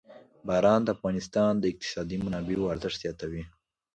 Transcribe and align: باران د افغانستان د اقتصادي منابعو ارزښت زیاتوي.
باران 0.47 0.81
د 0.83 0.87
افغانستان 0.95 1.51
د 1.59 1.63
اقتصادي 1.71 2.17
منابعو 2.25 2.71
ارزښت 2.73 2.97
زیاتوي. 3.03 3.43